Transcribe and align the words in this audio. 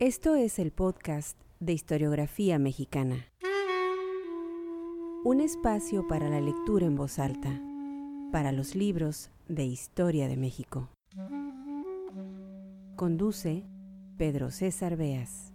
Esto 0.00 0.36
es 0.36 0.60
el 0.60 0.70
podcast 0.70 1.36
de 1.58 1.72
historiografía 1.72 2.60
mexicana. 2.60 3.26
Un 5.24 5.40
espacio 5.40 6.06
para 6.06 6.28
la 6.28 6.40
lectura 6.40 6.86
en 6.86 6.94
voz 6.94 7.18
alta, 7.18 7.60
para 8.30 8.52
los 8.52 8.76
libros 8.76 9.32
de 9.48 9.64
historia 9.64 10.28
de 10.28 10.36
México. 10.36 10.88
Conduce 12.94 13.64
Pedro 14.16 14.52
César 14.52 14.96
Beas. 14.96 15.52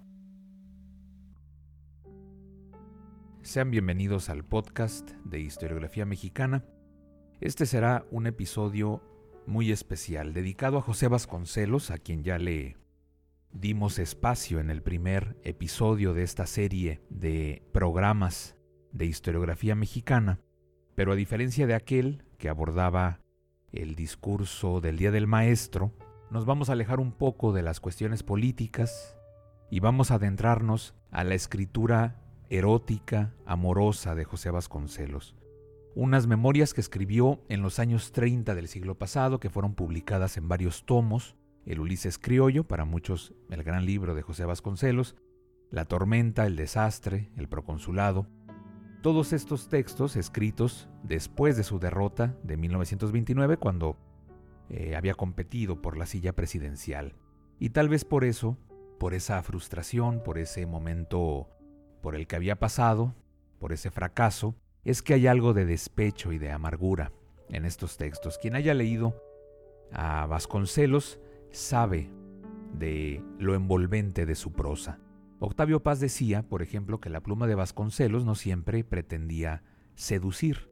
Sean 3.43 3.71
bienvenidos 3.71 4.27
al 4.27 4.43
podcast 4.43 5.11
de 5.23 5.39
historiografía 5.39 6.05
mexicana. 6.05 6.65
Este 7.39 7.65
será 7.65 8.05
un 8.11 8.27
episodio 8.27 9.01
muy 9.47 9.71
especial 9.71 10.33
dedicado 10.33 10.79
a 10.79 10.81
José 10.81 11.07
Vasconcelos, 11.07 11.91
a 11.91 11.97
quien 11.97 12.25
ya 12.25 12.37
le 12.37 12.82
dimos 13.53 13.99
espacio 13.99 14.59
en 14.59 14.69
el 14.69 14.81
primer 14.81 15.37
episodio 15.43 16.13
de 16.13 16.23
esta 16.23 16.45
serie 16.47 17.01
de 17.09 17.63
programas 17.71 18.57
de 18.91 19.05
historiografía 19.05 19.75
mexicana, 19.75 20.39
pero 20.95 21.13
a 21.13 21.15
diferencia 21.15 21.67
de 21.67 21.75
aquel 21.75 22.23
que 22.37 22.49
abordaba 22.49 23.19
el 23.71 23.95
discurso 23.95 24.81
del 24.81 24.97
Día 24.97 25.11
del 25.11 25.27
Maestro, 25.27 25.93
nos 26.29 26.45
vamos 26.45 26.69
a 26.69 26.73
alejar 26.73 26.99
un 26.99 27.11
poco 27.11 27.53
de 27.53 27.61
las 27.61 27.79
cuestiones 27.79 28.23
políticas 28.23 29.15
y 29.69 29.79
vamos 29.79 30.11
a 30.11 30.15
adentrarnos 30.15 30.95
a 31.11 31.23
la 31.23 31.35
escritura 31.35 32.19
erótica, 32.49 33.33
amorosa 33.45 34.15
de 34.15 34.25
José 34.25 34.51
Vasconcelos. 34.51 35.35
Unas 35.95 36.25
memorias 36.25 36.73
que 36.73 36.81
escribió 36.81 37.43
en 37.49 37.61
los 37.61 37.77
años 37.77 38.11
30 38.11 38.55
del 38.55 38.67
siglo 38.67 38.95
pasado, 38.95 39.39
que 39.39 39.51
fueron 39.51 39.75
publicadas 39.75 40.37
en 40.37 40.47
varios 40.47 40.85
tomos, 40.85 41.35
el 41.65 41.79
Ulises 41.79 42.17
Criollo, 42.17 42.65
para 42.65 42.85
muchos 42.85 43.33
el 43.49 43.63
gran 43.63 43.85
libro 43.85 44.15
de 44.15 44.21
José 44.21 44.45
Vasconcelos, 44.45 45.15
La 45.71 45.85
tormenta, 45.85 46.45
el 46.45 46.55
desastre, 46.55 47.31
el 47.37 47.47
proconsulado. 47.47 48.27
Todos 49.01 49.33
estos 49.33 49.69
textos 49.69 50.15
escritos 50.15 50.89
después 51.03 51.57
de 51.57 51.63
su 51.63 51.79
derrota 51.79 52.37
de 52.43 52.57
1929, 52.57 53.57
cuando 53.57 53.97
eh, 54.69 54.95
había 54.95 55.13
competido 55.13 55.81
por 55.81 55.97
la 55.97 56.05
silla 56.05 56.33
presidencial. 56.33 57.15
Y 57.59 57.69
tal 57.69 57.89
vez 57.89 58.05
por 58.05 58.23
eso, 58.23 58.57
por 58.99 59.13
esa 59.13 59.41
frustración, 59.43 60.21
por 60.23 60.37
ese 60.37 60.65
momento 60.65 61.49
por 62.01 62.15
el 62.15 62.27
que 62.27 62.35
había 62.35 62.59
pasado, 62.59 63.15
por 63.59 63.73
ese 63.73 63.91
fracaso, 63.91 64.55
es 64.83 65.01
que 65.01 65.13
hay 65.13 65.27
algo 65.27 65.53
de 65.53 65.65
despecho 65.65 66.33
y 66.33 66.37
de 66.37 66.51
amargura 66.51 67.11
en 67.49 67.65
estos 67.65 67.97
textos. 67.97 68.37
Quien 68.37 68.55
haya 68.55 68.73
leído 68.73 69.15
a 69.91 70.25
Vasconcelos 70.25 71.19
sabe 71.53 72.09
de 72.73 73.23
lo 73.37 73.55
envolvente 73.55 74.25
de 74.25 74.35
su 74.35 74.51
prosa. 74.51 74.99
Octavio 75.39 75.83
Paz 75.83 75.99
decía, 75.99 76.43
por 76.49 76.61
ejemplo, 76.61 76.99
que 76.99 77.09
la 77.09 77.21
pluma 77.21 77.47
de 77.47 77.55
Vasconcelos 77.55 78.25
no 78.25 78.35
siempre 78.35 78.83
pretendía 78.83 79.63
seducir, 79.95 80.71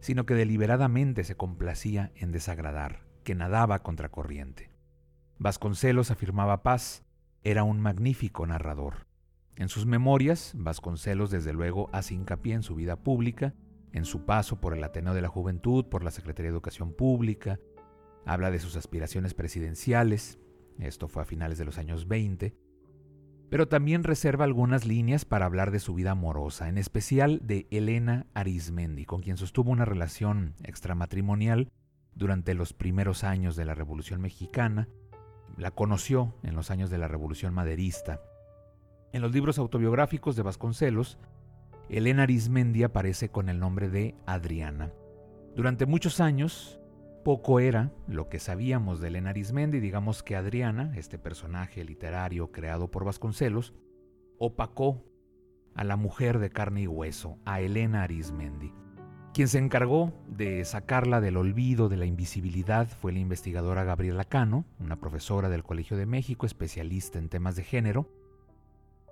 sino 0.00 0.26
que 0.26 0.34
deliberadamente 0.34 1.24
se 1.24 1.36
complacía 1.36 2.12
en 2.14 2.30
desagradar, 2.30 3.06
que 3.24 3.34
nadaba 3.34 3.80
contracorriente. 3.80 4.70
Vasconcelos, 5.38 6.10
afirmaba 6.10 6.62
Paz, 6.62 7.02
era 7.42 7.64
un 7.64 7.80
magnífico 7.80 8.46
narrador. 8.46 9.06
En 9.56 9.68
sus 9.68 9.84
memorias, 9.84 10.52
Vasconcelos 10.54 11.30
desde 11.30 11.52
luego 11.52 11.90
hace 11.92 12.14
hincapié 12.14 12.54
en 12.54 12.62
su 12.62 12.76
vida 12.76 12.96
pública, 12.96 13.54
en 13.92 14.04
su 14.04 14.24
paso 14.24 14.60
por 14.60 14.76
el 14.76 14.84
Ateneo 14.84 15.14
de 15.14 15.22
la 15.22 15.28
Juventud, 15.28 15.86
por 15.86 16.04
la 16.04 16.12
Secretaría 16.12 16.50
de 16.50 16.54
Educación 16.54 16.92
Pública, 16.92 17.58
Habla 18.26 18.50
de 18.50 18.58
sus 18.58 18.76
aspiraciones 18.76 19.34
presidenciales, 19.34 20.38
esto 20.78 21.08
fue 21.08 21.22
a 21.22 21.26
finales 21.26 21.58
de 21.58 21.64
los 21.64 21.78
años 21.78 22.08
20, 22.08 22.54
pero 23.50 23.66
también 23.66 24.04
reserva 24.04 24.44
algunas 24.44 24.86
líneas 24.86 25.24
para 25.24 25.44
hablar 25.44 25.72
de 25.72 25.80
su 25.80 25.94
vida 25.94 26.12
amorosa, 26.12 26.68
en 26.68 26.78
especial 26.78 27.40
de 27.42 27.66
Elena 27.70 28.26
Arismendi, 28.32 29.04
con 29.04 29.22
quien 29.22 29.36
sostuvo 29.36 29.72
una 29.72 29.84
relación 29.84 30.54
extramatrimonial 30.62 31.72
durante 32.14 32.54
los 32.54 32.72
primeros 32.72 33.24
años 33.24 33.56
de 33.56 33.64
la 33.64 33.74
Revolución 33.74 34.20
Mexicana. 34.20 34.88
La 35.56 35.72
conoció 35.72 36.34
en 36.44 36.54
los 36.54 36.70
años 36.70 36.90
de 36.90 36.98
la 36.98 37.08
Revolución 37.08 37.52
Maderista. 37.52 38.20
En 39.12 39.20
los 39.20 39.32
libros 39.32 39.58
autobiográficos 39.58 40.36
de 40.36 40.42
Vasconcelos, 40.42 41.18
Elena 41.88 42.22
Arismendi 42.22 42.84
aparece 42.84 43.30
con 43.30 43.48
el 43.48 43.58
nombre 43.58 43.88
de 43.88 44.14
Adriana. 44.26 44.92
Durante 45.56 45.86
muchos 45.86 46.20
años, 46.20 46.79
poco 47.22 47.60
era 47.60 47.92
lo 48.06 48.28
que 48.28 48.38
sabíamos 48.38 49.00
de 49.00 49.08
Elena 49.08 49.30
Arismendi, 49.30 49.80
digamos 49.80 50.22
que 50.22 50.36
Adriana, 50.36 50.92
este 50.96 51.18
personaje 51.18 51.84
literario 51.84 52.52
creado 52.52 52.90
por 52.90 53.04
Vasconcelos, 53.04 53.74
opacó 54.38 55.04
a 55.74 55.84
la 55.84 55.96
mujer 55.96 56.38
de 56.38 56.50
carne 56.50 56.82
y 56.82 56.86
hueso, 56.86 57.38
a 57.44 57.60
Elena 57.60 58.02
Arismendi. 58.02 58.72
Quien 59.32 59.46
se 59.46 59.58
encargó 59.58 60.12
de 60.26 60.64
sacarla 60.64 61.20
del 61.20 61.36
olvido, 61.36 61.88
de 61.88 61.96
la 61.96 62.06
invisibilidad, 62.06 62.88
fue 62.88 63.12
la 63.12 63.20
investigadora 63.20 63.84
Gabriela 63.84 64.24
Cano, 64.24 64.64
una 64.80 64.96
profesora 64.96 65.48
del 65.48 65.62
Colegio 65.62 65.96
de 65.96 66.06
México, 66.06 66.46
especialista 66.46 67.18
en 67.18 67.28
temas 67.28 67.54
de 67.54 67.62
género. 67.62 68.08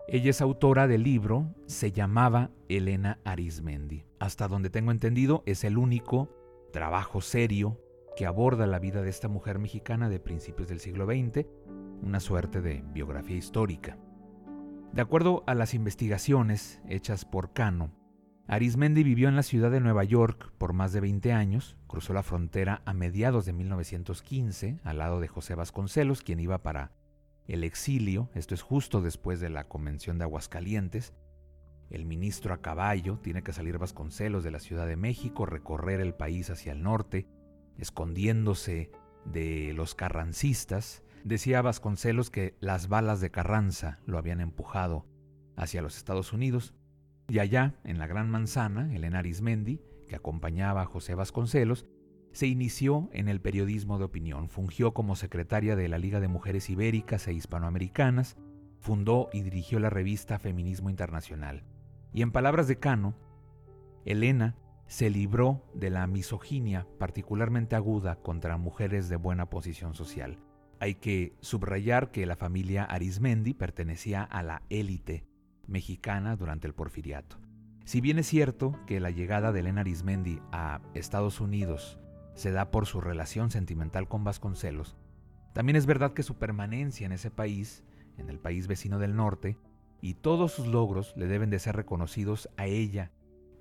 Ella 0.08 0.30
es 0.30 0.40
autora 0.40 0.88
del 0.88 1.04
libro, 1.04 1.54
se 1.66 1.92
llamaba 1.92 2.50
Elena 2.68 3.20
Arismendi. 3.24 4.04
Hasta 4.18 4.48
donde 4.48 4.70
tengo 4.70 4.90
entendido, 4.90 5.44
es 5.46 5.62
el 5.62 5.78
único 5.78 6.34
trabajo 6.72 7.20
serio 7.20 7.78
que 8.18 8.26
aborda 8.26 8.66
la 8.66 8.80
vida 8.80 9.00
de 9.00 9.10
esta 9.10 9.28
mujer 9.28 9.60
mexicana 9.60 10.08
de 10.08 10.18
principios 10.18 10.66
del 10.66 10.80
siglo 10.80 11.06
XX, 11.06 11.46
una 12.02 12.18
suerte 12.18 12.60
de 12.60 12.82
biografía 12.92 13.36
histórica. 13.36 13.96
De 14.92 15.00
acuerdo 15.00 15.44
a 15.46 15.54
las 15.54 15.72
investigaciones 15.72 16.80
hechas 16.88 17.24
por 17.24 17.52
Cano, 17.52 17.92
Arismendi 18.48 19.04
vivió 19.04 19.28
en 19.28 19.36
la 19.36 19.44
ciudad 19.44 19.70
de 19.70 19.78
Nueva 19.78 20.02
York 20.02 20.52
por 20.58 20.72
más 20.72 20.92
de 20.92 20.98
20 20.98 21.32
años, 21.32 21.76
cruzó 21.86 22.12
la 22.12 22.24
frontera 22.24 22.82
a 22.86 22.92
mediados 22.92 23.46
de 23.46 23.52
1915 23.52 24.80
al 24.82 24.98
lado 24.98 25.20
de 25.20 25.28
José 25.28 25.54
Vasconcelos, 25.54 26.22
quien 26.22 26.40
iba 26.40 26.58
para 26.60 26.90
el 27.46 27.62
exilio, 27.62 28.30
esto 28.34 28.52
es 28.52 28.62
justo 28.62 29.00
después 29.00 29.38
de 29.38 29.48
la 29.48 29.68
Convención 29.68 30.18
de 30.18 30.24
Aguascalientes. 30.24 31.14
El 31.88 32.04
ministro 32.04 32.52
a 32.52 32.62
caballo 32.62 33.20
tiene 33.22 33.44
que 33.44 33.52
salir 33.52 33.78
Vasconcelos 33.78 34.42
de 34.42 34.50
la 34.50 34.58
Ciudad 34.58 34.88
de 34.88 34.96
México, 34.96 35.46
recorrer 35.46 36.00
el 36.00 36.14
país 36.14 36.50
hacia 36.50 36.72
el 36.72 36.82
norte, 36.82 37.28
escondiéndose 37.78 38.90
de 39.24 39.72
los 39.74 39.94
carrancistas, 39.94 41.02
decía 41.24 41.62
Vasconcelos 41.62 42.30
que 42.30 42.54
las 42.60 42.88
balas 42.88 43.20
de 43.20 43.30
Carranza 43.30 44.00
lo 44.06 44.18
habían 44.18 44.40
empujado 44.40 45.06
hacia 45.56 45.82
los 45.82 45.96
Estados 45.96 46.32
Unidos, 46.32 46.74
y 47.28 47.40
allá, 47.40 47.74
en 47.84 47.98
la 47.98 48.06
Gran 48.06 48.30
Manzana, 48.30 48.94
Elena 48.94 49.18
Arismendi, 49.18 49.80
que 50.08 50.16
acompañaba 50.16 50.82
a 50.82 50.86
José 50.86 51.14
Vasconcelos, 51.14 51.86
se 52.32 52.46
inició 52.46 53.10
en 53.12 53.28
el 53.28 53.40
periodismo 53.40 53.98
de 53.98 54.04
opinión, 54.04 54.48
fungió 54.48 54.94
como 54.94 55.16
secretaria 55.16 55.76
de 55.76 55.88
la 55.88 55.98
Liga 55.98 56.20
de 56.20 56.28
Mujeres 56.28 56.70
Ibéricas 56.70 57.26
e 57.28 57.34
Hispanoamericanas, 57.34 58.36
fundó 58.78 59.28
y 59.32 59.42
dirigió 59.42 59.78
la 59.80 59.90
revista 59.90 60.38
Feminismo 60.38 60.88
Internacional. 60.88 61.64
Y 62.12 62.22
en 62.22 62.32
palabras 62.32 62.68
de 62.68 62.78
Cano, 62.78 63.14
Elena 64.04 64.56
se 64.88 65.10
libró 65.10 65.62
de 65.74 65.90
la 65.90 66.06
misoginia 66.06 66.86
particularmente 66.98 67.76
aguda 67.76 68.16
contra 68.16 68.56
mujeres 68.56 69.08
de 69.10 69.16
buena 69.16 69.50
posición 69.50 69.94
social. 69.94 70.38
Hay 70.80 70.94
que 70.94 71.36
subrayar 71.40 72.10
que 72.10 72.24
la 72.24 72.36
familia 72.36 72.84
Arismendi 72.84 73.52
pertenecía 73.52 74.22
a 74.22 74.42
la 74.42 74.62
élite 74.70 75.26
mexicana 75.66 76.36
durante 76.36 76.66
el 76.66 76.74
porfiriato. 76.74 77.38
Si 77.84 78.00
bien 78.00 78.18
es 78.18 78.26
cierto 78.26 78.78
que 78.86 78.98
la 78.98 79.10
llegada 79.10 79.52
de 79.52 79.60
Elena 79.60 79.82
Arismendi 79.82 80.40
a 80.52 80.80
Estados 80.94 81.40
Unidos 81.40 81.98
se 82.34 82.50
da 82.50 82.70
por 82.70 82.86
su 82.86 83.00
relación 83.00 83.50
sentimental 83.50 84.08
con 84.08 84.24
Vasconcelos, 84.24 84.96
también 85.52 85.76
es 85.76 85.86
verdad 85.86 86.14
que 86.14 86.22
su 86.22 86.38
permanencia 86.38 87.04
en 87.04 87.12
ese 87.12 87.30
país, 87.30 87.84
en 88.16 88.30
el 88.30 88.38
país 88.38 88.68
vecino 88.68 88.98
del 88.98 89.16
norte, 89.16 89.58
y 90.00 90.14
todos 90.14 90.52
sus 90.52 90.66
logros 90.66 91.12
le 91.16 91.26
deben 91.26 91.50
de 91.50 91.58
ser 91.58 91.76
reconocidos 91.76 92.48
a 92.56 92.66
ella 92.66 93.10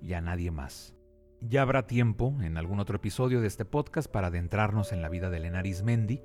y 0.00 0.12
a 0.12 0.20
nadie 0.20 0.50
más. 0.50 0.97
Ya 1.40 1.62
habrá 1.62 1.86
tiempo 1.86 2.36
en 2.42 2.56
algún 2.56 2.80
otro 2.80 2.96
episodio 2.96 3.40
de 3.40 3.46
este 3.46 3.64
podcast 3.64 4.10
para 4.10 4.26
adentrarnos 4.26 4.92
en 4.92 5.02
la 5.02 5.08
vida 5.08 5.30
de 5.30 5.36
Elena 5.36 5.60
Arismendi, 5.60 6.20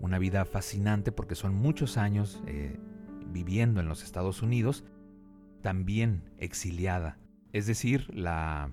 una 0.00 0.18
vida 0.18 0.44
fascinante 0.44 1.12
porque 1.12 1.36
son 1.36 1.54
muchos 1.54 1.96
años 1.96 2.42
eh, 2.48 2.76
viviendo 3.28 3.80
en 3.80 3.86
los 3.86 4.02
Estados 4.02 4.42
Unidos, 4.42 4.84
también 5.62 6.32
exiliada. 6.38 7.16
Es 7.52 7.68
decir, 7.68 8.12
la, 8.12 8.72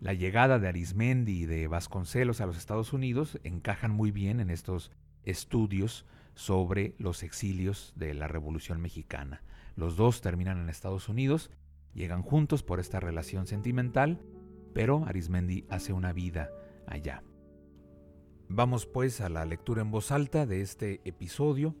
llegada 0.00 0.58
de 0.58 0.66
Arismendi 0.66 1.42
y 1.42 1.46
de 1.46 1.68
Vasconcelos 1.68 2.40
a 2.40 2.46
los 2.46 2.58
Estados 2.58 2.92
Unidos 2.92 3.38
encajan 3.44 3.92
muy 3.92 4.10
bien 4.10 4.40
en 4.40 4.50
estos 4.50 4.90
estudios 5.22 6.04
sobre 6.34 6.96
los 6.98 7.22
exilios 7.22 7.92
de 7.94 8.12
la 8.14 8.26
Revolución 8.26 8.80
Mexicana. 8.80 9.44
Los 9.76 9.96
dos 9.96 10.20
terminan 10.20 10.58
en 10.58 10.68
Estados 10.68 11.08
Unidos, 11.08 11.52
llegan 11.94 12.22
juntos 12.22 12.64
por 12.64 12.80
esta 12.80 12.98
relación 12.98 13.46
sentimental 13.46 14.20
pero 14.72 15.04
Arismendi 15.06 15.64
hace 15.68 15.92
una 15.92 16.12
vida 16.12 16.50
allá. 16.86 17.22
Vamos 18.48 18.86
pues 18.86 19.20
a 19.20 19.28
la 19.28 19.44
lectura 19.46 19.82
en 19.82 19.90
voz 19.90 20.10
alta 20.10 20.46
de 20.46 20.60
este 20.60 21.00
episodio. 21.04 21.74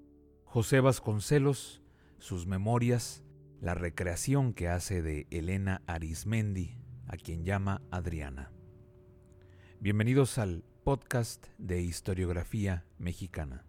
José 0.44 0.80
Vasconcelos, 0.80 1.82
sus 2.18 2.46
memorias, 2.46 3.24
la 3.60 3.74
recreación 3.74 4.54
que 4.54 4.68
hace 4.68 5.02
de 5.02 5.26
Elena 5.30 5.82
Arismendi, 5.86 6.78
a 7.06 7.16
quien 7.16 7.44
llama 7.44 7.82
Adriana. 7.90 8.52
Bienvenidos 9.80 10.38
al 10.38 10.64
podcast 10.84 11.46
de 11.58 11.82
historiografía 11.82 12.86
mexicana. 12.98 13.64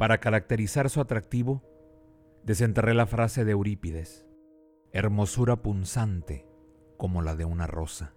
Para 0.00 0.18
caracterizar 0.18 0.88
su 0.88 1.02
atractivo, 1.02 1.62
desenterré 2.42 2.94
la 2.94 3.04
frase 3.04 3.44
de 3.44 3.52
Eurípides, 3.52 4.26
hermosura 4.92 5.56
punzante 5.56 6.46
como 6.96 7.20
la 7.20 7.36
de 7.36 7.44
una 7.44 7.66
rosa. 7.66 8.14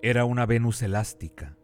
Era 0.00 0.24
una 0.24 0.46
Venus 0.46 0.80
elástica, 0.80 1.58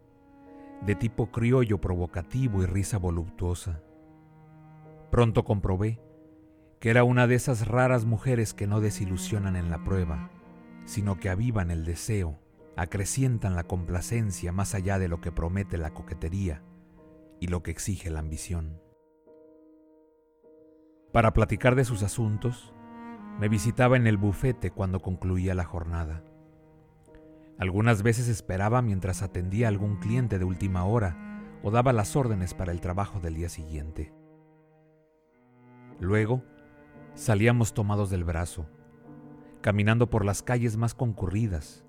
de 0.82 0.94
tipo 0.94 1.30
criollo 1.30 1.80
provocativo 1.80 2.62
y 2.62 2.66
risa 2.66 2.98
voluptuosa. 2.98 3.80
Pronto 5.10 5.44
comprobé 5.44 6.02
que 6.80 6.90
era 6.90 7.02
una 7.02 7.26
de 7.26 7.36
esas 7.36 7.66
raras 7.66 8.04
mujeres 8.04 8.52
que 8.52 8.66
no 8.66 8.82
desilusionan 8.82 9.56
en 9.56 9.70
la 9.70 9.82
prueba, 9.84 10.30
sino 10.84 11.18
que 11.18 11.30
avivan 11.30 11.70
el 11.70 11.86
deseo, 11.86 12.38
acrecientan 12.76 13.56
la 13.56 13.64
complacencia 13.64 14.52
más 14.52 14.74
allá 14.74 14.98
de 14.98 15.08
lo 15.08 15.22
que 15.22 15.32
promete 15.32 15.78
la 15.78 15.94
coquetería 15.94 16.62
y 17.40 17.48
lo 17.48 17.62
que 17.62 17.70
exige 17.70 18.10
la 18.10 18.20
ambición. 18.20 18.80
Para 21.12 21.32
platicar 21.32 21.74
de 21.74 21.84
sus 21.84 22.02
asuntos, 22.02 22.74
me 23.38 23.48
visitaba 23.48 23.96
en 23.96 24.06
el 24.06 24.16
bufete 24.16 24.70
cuando 24.70 25.00
concluía 25.00 25.54
la 25.54 25.64
jornada. 25.64 26.24
Algunas 27.58 28.02
veces 28.02 28.28
esperaba 28.28 28.82
mientras 28.82 29.22
atendía 29.22 29.66
a 29.66 29.70
algún 29.70 29.96
cliente 29.96 30.38
de 30.38 30.44
última 30.44 30.84
hora 30.84 31.16
o 31.62 31.70
daba 31.70 31.92
las 31.92 32.14
órdenes 32.14 32.54
para 32.54 32.72
el 32.72 32.80
trabajo 32.80 33.20
del 33.20 33.34
día 33.34 33.48
siguiente. 33.48 34.12
Luego, 36.00 36.44
salíamos 37.14 37.74
tomados 37.74 38.10
del 38.10 38.24
brazo, 38.24 38.66
caminando 39.60 40.08
por 40.08 40.24
las 40.24 40.42
calles 40.42 40.76
más 40.76 40.94
concurridas, 40.94 41.84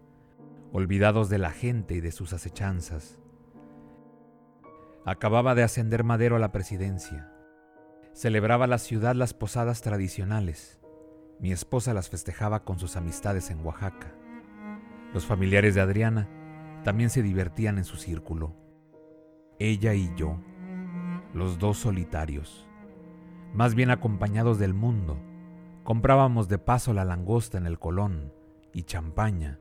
olvidados 0.72 1.30
de 1.30 1.38
la 1.38 1.52
gente 1.52 1.95
y 1.95 2.02
de 2.02 2.12
sus 2.12 2.34
acechanzas. 2.34 3.19
Acababa 5.06 5.56
de 5.56 5.63
ascender 5.63 6.04
Madero 6.04 6.36
a 6.36 6.40
la 6.40 6.51
presidencia. 6.51 7.31
Celebraba 8.13 8.68
la 8.68 8.78
ciudad 8.78 9.16
las 9.16 9.34
posadas 9.34 9.81
tradicionales. 9.81 10.80
Mi 11.40 11.51
esposa 11.51 11.94
las 11.94 12.10
festejaba 12.10 12.66
con 12.66 12.80
sus 12.80 12.98
amistades 12.98 13.50
en 13.50 13.66
Oaxaca. 13.66 14.13
Los 15.13 15.25
familiares 15.25 15.74
de 15.74 15.81
Adriana 15.81 16.28
también 16.84 17.10
se 17.10 17.24
divertían 17.24 17.78
en 17.78 17.86
su 17.86 17.96
círculo. 17.96 18.56
Ella 19.57 19.94
y 19.94 20.13
yo, 20.16 20.38
los 21.34 21.60
dos 21.60 21.78
solitarios, 21.78 22.68
más 23.54 23.75
bien 23.75 23.90
acompañados 23.90 24.60
del 24.60 24.74
mundo, 24.74 25.18
comprábamos 25.84 26.50
de 26.50 26.60
paso 26.60 26.94
la 26.94 27.06
langosta 27.06 27.57
en 27.57 27.66
el 27.66 27.80
Colón 27.80 28.34
y 28.74 28.84
champaña 28.84 29.60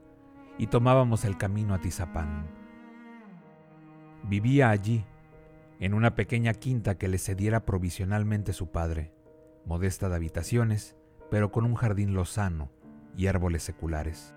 y 0.58 0.66
tomábamos 0.66 1.24
el 1.24 1.38
camino 1.38 1.74
a 1.74 1.80
Tizapán. 1.80 2.48
Vivía 4.24 4.70
allí, 4.70 5.04
en 5.80 5.94
una 5.94 6.14
pequeña 6.14 6.54
quinta 6.54 6.98
que 6.98 7.08
le 7.08 7.18
cediera 7.18 7.64
provisionalmente 7.64 8.52
su 8.52 8.70
padre, 8.70 9.12
modesta 9.64 10.08
de 10.08 10.16
habitaciones, 10.16 10.96
pero 11.30 11.52
con 11.52 11.64
un 11.64 11.74
jardín 11.74 12.14
lozano 12.14 12.70
y 13.16 13.26
árboles 13.26 13.62
seculares. 13.62 14.34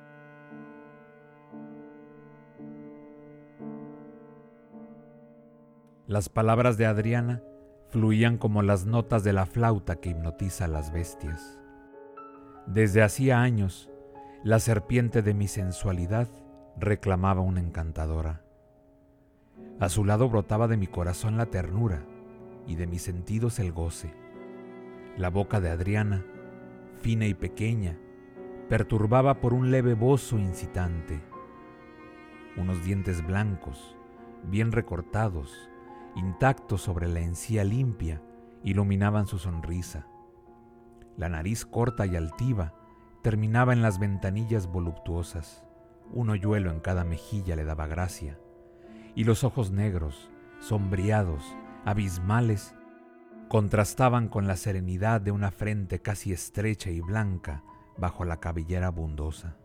Las 6.07 6.29
palabras 6.29 6.77
de 6.77 6.85
Adriana 6.85 7.41
fluían 7.89 8.37
como 8.37 8.61
las 8.61 8.85
notas 8.85 9.23
de 9.23 9.33
la 9.33 9.45
flauta 9.45 9.95
que 9.95 10.09
hipnotiza 10.09 10.65
a 10.65 10.67
las 10.67 10.91
bestias. 10.91 11.59
Desde 12.67 13.01
hacía 13.01 13.41
años, 13.41 13.89
la 14.43 14.59
serpiente 14.59 15.21
de 15.21 15.33
mi 15.33 15.47
sensualidad 15.47 16.27
reclamaba 16.77 17.41
una 17.41 17.61
encantadora. 17.61 18.43
A 19.81 19.89
su 19.89 20.05
lado 20.05 20.29
brotaba 20.29 20.67
de 20.67 20.77
mi 20.77 20.85
corazón 20.85 21.37
la 21.37 21.47
ternura 21.47 22.05
y 22.67 22.75
de 22.75 22.85
mis 22.85 23.01
sentidos 23.01 23.57
el 23.57 23.71
goce. 23.71 24.13
La 25.17 25.31
boca 25.31 25.59
de 25.59 25.71
Adriana, 25.71 26.23
fina 26.99 27.25
y 27.25 27.33
pequeña, 27.33 27.97
perturbaba 28.69 29.41
por 29.41 29.55
un 29.55 29.71
leve 29.71 29.95
bozo 29.95 30.37
incitante. 30.37 31.19
Unos 32.57 32.85
dientes 32.85 33.25
blancos, 33.25 33.97
bien 34.43 34.71
recortados, 34.71 35.67
intactos 36.15 36.83
sobre 36.83 37.07
la 37.07 37.21
encía 37.21 37.63
limpia, 37.63 38.21
iluminaban 38.63 39.25
su 39.25 39.39
sonrisa. 39.39 40.05
La 41.17 41.27
nariz 41.27 41.65
corta 41.65 42.05
y 42.05 42.15
altiva 42.15 42.75
terminaba 43.23 43.73
en 43.73 43.81
las 43.81 43.97
ventanillas 43.97 44.67
voluptuosas. 44.67 45.65
Un 46.13 46.29
hoyuelo 46.29 46.69
en 46.69 46.81
cada 46.81 47.03
mejilla 47.03 47.55
le 47.55 47.63
daba 47.63 47.87
gracia. 47.87 48.37
Y 49.15 49.23
los 49.23 49.43
ojos 49.43 49.71
negros, 49.71 50.29
sombreados, 50.59 51.43
abismales, 51.85 52.75
contrastaban 53.47 54.29
con 54.29 54.47
la 54.47 54.55
serenidad 54.55 55.21
de 55.21 55.31
una 55.31 55.51
frente 55.51 56.01
casi 56.01 56.31
estrecha 56.31 56.89
y 56.89 57.01
blanca 57.01 57.63
bajo 57.97 58.23
la 58.23 58.39
cabellera 58.39 58.87
abundosa. 58.87 59.57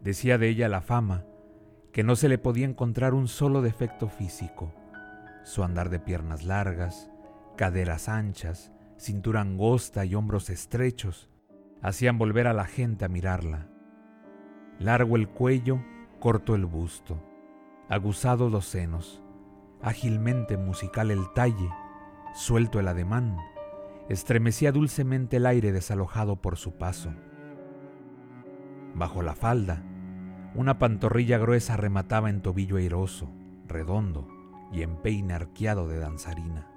Decía 0.00 0.38
de 0.38 0.48
ella 0.48 0.68
la 0.68 0.80
fama 0.80 1.24
que 1.92 2.04
no 2.04 2.14
se 2.14 2.28
le 2.28 2.38
podía 2.38 2.66
encontrar 2.66 3.14
un 3.14 3.26
solo 3.26 3.62
defecto 3.62 4.08
físico 4.08 4.72
su 5.46 5.62
andar 5.62 5.90
de 5.90 6.00
piernas 6.00 6.42
largas, 6.42 7.08
caderas 7.56 8.08
anchas, 8.08 8.72
cintura 8.98 9.42
angosta 9.42 10.04
y 10.04 10.16
hombros 10.16 10.50
estrechos 10.50 11.30
hacían 11.82 12.18
volver 12.18 12.48
a 12.48 12.52
la 12.52 12.64
gente 12.64 13.04
a 13.04 13.08
mirarla. 13.08 13.68
Largo 14.80 15.14
el 15.14 15.28
cuello, 15.28 15.80
corto 16.18 16.56
el 16.56 16.66
busto, 16.66 17.22
aguzados 17.88 18.50
los 18.50 18.66
senos, 18.66 19.22
ágilmente 19.80 20.56
musical 20.56 21.10
el 21.10 21.32
talle, 21.34 21.70
suelto 22.34 22.80
el 22.80 22.88
ademán, 22.88 23.36
estremecía 24.08 24.72
dulcemente 24.72 25.36
el 25.36 25.46
aire 25.46 25.72
desalojado 25.72 26.36
por 26.36 26.56
su 26.56 26.72
paso. 26.72 27.12
Bajo 28.94 29.22
la 29.22 29.34
falda, 29.34 29.82
una 30.54 30.78
pantorrilla 30.78 31.38
gruesa 31.38 31.76
remataba 31.76 32.30
en 32.30 32.40
tobillo 32.40 32.76
airoso, 32.76 33.30
redondo, 33.66 34.26
y 34.72 34.82
empeine 34.82 35.34
arqueado 35.34 35.86
de 35.86 35.98
danzarina. 35.98 36.68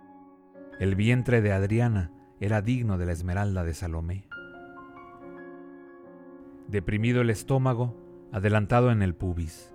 El 0.79 0.95
vientre 0.95 1.41
de 1.41 1.51
Adriana 1.51 2.11
era 2.39 2.61
digno 2.61 2.97
de 2.97 3.05
la 3.05 3.13
esmeralda 3.13 3.63
de 3.63 3.73
Salomé. 3.73 4.25
Deprimido 6.67 7.21
el 7.21 7.29
estómago, 7.29 7.95
adelantado 8.31 8.91
en 8.91 9.01
el 9.01 9.15
pubis, 9.15 9.73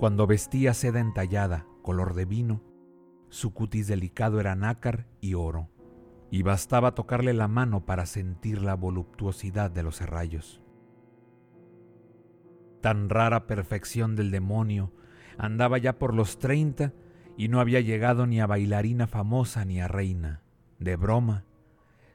cuando 0.00 0.26
vestía 0.26 0.72
seda 0.72 0.98
entallada, 0.98 1.66
color 1.82 2.14
de 2.14 2.24
vino, 2.24 2.62
su 3.28 3.52
cutis 3.52 3.86
delicado 3.86 4.40
era 4.40 4.56
nácar 4.56 5.06
y 5.20 5.34
oro, 5.34 5.68
y 6.30 6.42
bastaba 6.42 6.94
tocarle 6.94 7.34
la 7.34 7.48
mano 7.48 7.84
para 7.84 8.06
sentir 8.06 8.62
la 8.62 8.76
voluptuosidad 8.76 9.70
de 9.70 9.82
los 9.82 9.96
serrallos. 9.96 10.62
Tan 12.80 13.10
rara 13.10 13.46
perfección 13.46 14.16
del 14.16 14.30
demonio 14.30 14.90
andaba 15.36 15.76
ya 15.76 15.98
por 15.98 16.14
los 16.14 16.38
treinta 16.38 16.94
y 17.36 17.48
no 17.48 17.60
había 17.60 17.80
llegado 17.80 18.26
ni 18.26 18.40
a 18.40 18.46
bailarina 18.46 19.06
famosa 19.06 19.66
ni 19.66 19.82
a 19.82 19.88
reina. 19.88 20.40
De 20.78 20.96
broma, 20.96 21.44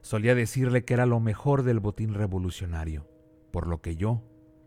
solía 0.02 0.34
decirle 0.34 0.86
que 0.86 0.96
era 0.96 1.06
lo 1.06 1.20
mejor 1.20 1.62
del 1.62 1.80
botín 1.80 2.16
revolucionario, 2.16 3.08
por 3.52 3.68
lo 3.68 3.84
que 3.84 3.96
yo 3.96 4.24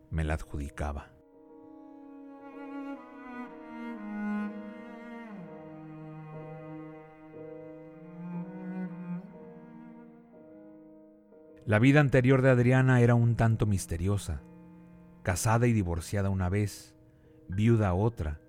me 0.08 0.22
la 0.22 0.34
adjudicaba. 0.34 1.17
La 11.68 11.78
vida 11.78 12.00
anterior 12.00 12.40
de 12.40 12.48
Adriana 12.48 13.02
era 13.02 13.14
un 13.14 13.37
tanto 13.37 13.66
misteriosa. 13.66 14.40
Casada 15.22 15.66
y 15.66 15.75
divorciada 15.75 16.30
una 16.30 16.48
vez, 16.48 16.96
viuda 17.46 17.92
otra, 17.92 18.40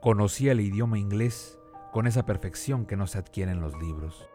Conocía 0.00 0.50
el 0.50 0.60
idioma 0.60 0.98
inglés 0.98 1.56
con 1.92 2.08
esa 2.08 2.26
perfección 2.26 2.84
que 2.84 2.96
no 2.96 3.06
se 3.06 3.18
adquiere 3.18 3.52
en 3.52 3.60
los 3.60 3.78
libros. 3.78 4.28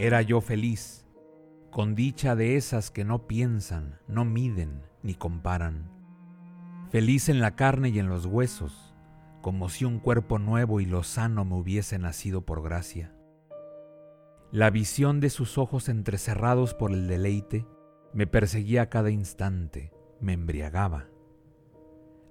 Era 0.00 0.20
yo 0.20 0.40
feliz, 0.40 1.06
con 1.70 1.94
dicha 1.94 2.34
de 2.34 2.56
esas 2.56 2.90
que 2.90 3.04
no 3.04 3.28
piensan, 3.28 4.00
no 4.08 4.24
miden 4.24 4.82
ni 5.04 5.14
comparan. 5.14 5.92
Feliz 6.90 7.28
en 7.28 7.38
la 7.38 7.54
carne 7.54 7.90
y 7.90 8.00
en 8.00 8.08
los 8.08 8.26
huesos, 8.26 8.95
como 9.46 9.68
si 9.68 9.84
un 9.84 10.00
cuerpo 10.00 10.40
nuevo 10.40 10.80
y 10.80 10.86
lozano 10.86 11.44
me 11.44 11.54
hubiese 11.54 12.00
nacido 12.00 12.44
por 12.44 12.64
gracia. 12.64 13.14
La 14.50 14.70
visión 14.70 15.20
de 15.20 15.30
sus 15.30 15.56
ojos 15.56 15.88
entrecerrados 15.88 16.74
por 16.74 16.90
el 16.90 17.06
deleite 17.06 17.64
me 18.12 18.26
perseguía 18.26 18.82
a 18.82 18.88
cada 18.88 19.12
instante, 19.12 19.92
me 20.20 20.32
embriagaba. 20.32 21.10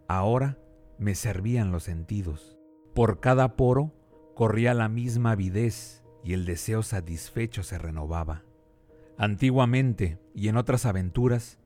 Ahora 0.09 0.59
me 0.97 1.15
servían 1.15 1.71
los 1.71 1.83
sentidos. 1.83 2.57
Por 2.93 3.21
cada 3.21 3.55
poro 3.55 3.93
corría 4.33 4.73
la 4.73 4.89
misma 4.89 5.31
avidez 5.31 6.03
y 6.21 6.33
el 6.33 6.43
deseo 6.43 6.83
satisfecho 6.83 7.63
se 7.63 7.77
renovaba. 7.77 8.43
Antiguamente 9.17 10.19
y 10.33 10.49
en 10.49 10.57
otras 10.57 10.85
aventuras, 10.85 11.59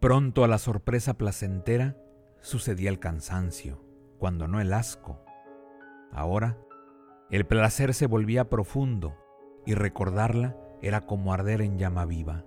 pronto 0.00 0.42
a 0.42 0.48
la 0.48 0.58
sorpresa 0.58 1.14
placentera 1.14 1.96
sucedía 2.40 2.90
el 2.90 2.98
cansancio, 2.98 3.85
cuando 4.26 4.48
no 4.48 4.60
el 4.60 4.72
asco. 4.72 5.20
Ahora, 6.10 6.58
el 7.30 7.46
placer 7.46 7.94
se 7.94 8.08
volvía 8.08 8.50
profundo 8.50 9.16
y 9.64 9.74
recordarla 9.74 10.56
era 10.82 11.02
como 11.02 11.32
arder 11.32 11.60
en 11.60 11.78
llama 11.78 12.04
viva. 12.06 12.44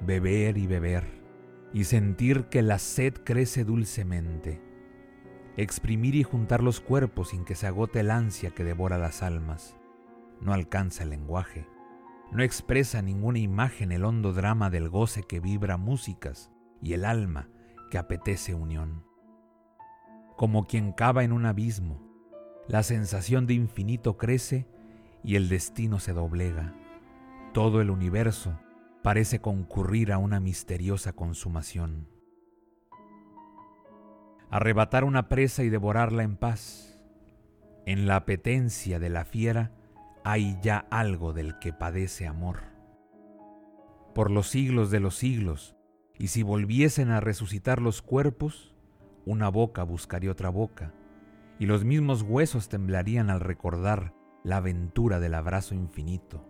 Beber 0.00 0.58
y 0.58 0.66
beber, 0.66 1.04
y 1.72 1.84
sentir 1.84 2.46
que 2.46 2.62
la 2.62 2.80
sed 2.80 3.14
crece 3.22 3.62
dulcemente. 3.62 4.60
Exprimir 5.56 6.16
y 6.16 6.24
juntar 6.24 6.60
los 6.60 6.80
cuerpos 6.80 7.28
sin 7.28 7.44
que 7.44 7.54
se 7.54 7.68
agote 7.68 8.00
el 8.00 8.10
ansia 8.10 8.50
que 8.50 8.64
devora 8.64 8.98
las 8.98 9.22
almas. 9.22 9.76
No 10.40 10.54
alcanza 10.54 11.04
el 11.04 11.10
lenguaje, 11.10 11.68
no 12.32 12.42
expresa 12.42 13.02
ninguna 13.02 13.38
imagen 13.38 13.92
el 13.92 14.04
hondo 14.04 14.32
drama 14.32 14.70
del 14.70 14.88
goce 14.88 15.22
que 15.22 15.38
vibra 15.38 15.76
músicas 15.76 16.50
y 16.80 16.94
el 16.94 17.04
alma 17.04 17.50
que 17.90 17.98
apetece 17.98 18.54
unión. 18.54 19.04
Como 20.36 20.66
quien 20.66 20.92
cava 20.92 21.24
en 21.24 21.32
un 21.32 21.44
abismo, 21.44 22.00
la 22.68 22.82
sensación 22.82 23.46
de 23.46 23.54
infinito 23.54 24.16
crece 24.16 24.66
y 25.22 25.36
el 25.36 25.50
destino 25.50 26.00
se 26.00 26.14
doblega. 26.14 26.74
Todo 27.52 27.82
el 27.82 27.90
universo 27.90 28.58
parece 29.02 29.40
concurrir 29.40 30.10
a 30.10 30.16
una 30.16 30.40
misteriosa 30.40 31.12
consumación. 31.12 32.08
Arrebatar 34.50 35.04
una 35.04 35.28
presa 35.28 35.64
y 35.64 35.68
devorarla 35.68 36.22
en 36.22 36.36
paz. 36.36 36.98
En 37.84 38.06
la 38.06 38.16
apetencia 38.16 38.98
de 38.98 39.10
la 39.10 39.24
fiera 39.24 39.72
hay 40.24 40.58
ya 40.62 40.86
algo 40.90 41.32
del 41.32 41.58
que 41.58 41.72
padece 41.72 42.26
amor. 42.26 42.60
Por 44.14 44.30
los 44.30 44.48
siglos 44.48 44.90
de 44.90 45.00
los 45.00 45.16
siglos, 45.16 45.74
y 46.18 46.28
si 46.28 46.42
volviesen 46.42 47.10
a 47.10 47.20
resucitar 47.20 47.80
los 47.80 48.02
cuerpos, 48.02 48.74
una 49.26 49.48
boca 49.48 49.82
buscaría 49.82 50.30
otra 50.30 50.48
boca, 50.48 50.92
y 51.58 51.66
los 51.66 51.84
mismos 51.84 52.22
huesos 52.22 52.68
temblarían 52.68 53.30
al 53.30 53.40
recordar 53.40 54.14
la 54.44 54.58
aventura 54.58 55.18
del 55.18 55.34
abrazo 55.34 55.74
infinito. 55.74 56.48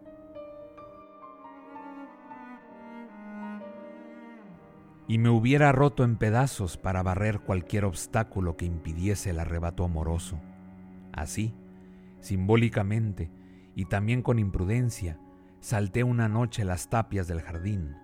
Y 5.09 5.19
me 5.19 5.29
hubiera 5.29 5.73
roto 5.73 6.05
en 6.05 6.17
pedazos 6.17 6.77
para 6.77 7.03
barrer 7.03 7.41
cualquier 7.41 7.85
obstáculo 7.85 8.57
que 8.57 8.65
impidiese 8.65 9.31
el 9.31 9.41
arrebato 9.41 9.85
amoroso. 9.85 10.41
Así, 11.13 11.55
simbólicamente 12.21 13.31
y 13.75 13.87
también 13.87 14.23
con 14.23 14.39
imprudencia, 14.39 15.19
salté 15.61 16.05
una 16.05 16.29
noche 16.29 16.65
las 16.65 16.91
tapias 16.91 17.29
del 17.29 17.41
jardín, 17.41 17.97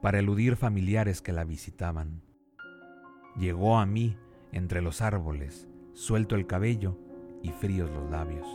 para 0.00 0.18
eludir 0.18 0.56
familiares 0.56 1.22
que 1.22 1.32
la 1.32 1.44
visitaban. 1.44 2.22
Llegó 3.36 3.78
a 3.78 3.86
mí 3.86 4.16
entre 4.52 4.82
los 4.82 5.00
árboles, 5.00 5.68
suelto 5.92 6.34
el 6.36 6.46
cabello 6.46 6.98
y 7.42 7.50
fríos 7.50 7.90
los 7.90 8.10
labios. 8.10 8.46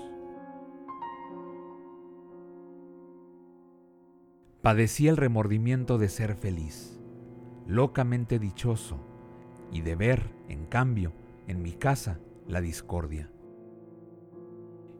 Padecí 4.62 5.10
el 5.10 5.18
remordimiento 5.18 5.98
de 5.98 6.08
ser 6.08 6.36
feliz, 6.36 6.98
locamente 7.68 8.40
dichoso, 8.40 8.98
y 9.72 9.82
de 9.82 9.96
ver, 9.96 10.34
en 10.48 10.66
cambio, 10.66 11.12
en 11.48 11.62
mi 11.62 11.74
casa 11.74 12.20
la 12.48 12.62
discordia. 12.62 13.30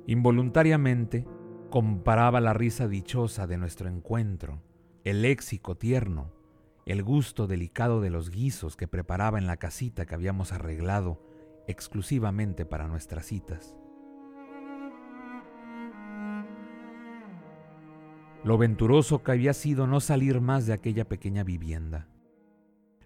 Involuntariamente 0.06 1.26
comparaba 1.74 2.40
la 2.40 2.54
risa 2.54 2.88
dichosa 2.88 3.48
de 3.48 3.58
nuestro 3.58 3.90
encuentro 3.90 4.62
el 5.04 5.24
léxico 5.24 5.76
tierno, 5.76 6.32
el 6.86 7.02
gusto 7.02 7.48
delicado 7.48 8.00
de 8.00 8.12
los 8.12 8.30
guisos 8.30 8.76
que 8.76 8.88
preparaba 8.88 9.40
en 9.40 9.48
la 9.48 9.58
casita 9.58 10.06
que 10.06 10.14
habíamos 10.14 10.54
arreglado 10.54 11.20
exclusivamente 11.68 12.68
para 12.68 12.88
nuestras 12.88 13.26
citas. 13.26 13.76
Lo 18.44 18.60
venturoso 18.60 19.24
que 19.24 19.32
había 19.32 19.54
sido 19.54 19.88
no 19.88 20.00
salir 20.00 20.42
más 20.42 20.68
de 20.68 20.74
aquella 20.74 21.10
pequeña 21.10 21.44
vivienda. 21.44 22.08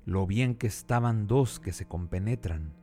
Lo 0.04 0.28
bien 0.28 0.56
que 0.56 0.68
estaban 0.68 1.26
dos 1.26 1.62
que 1.62 1.72
se 1.72 1.88
compenetran. 1.88 2.74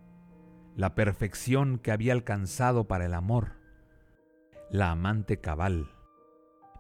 La 0.77 0.95
perfección 0.95 1.77
que 1.77 1.93
había 1.93 2.15
alcanzado 2.15 2.89
para 2.89 3.05
el 3.05 3.13
amor. 3.13 3.64
La 4.75 4.91
amante 4.91 5.41
cabal 5.41 5.87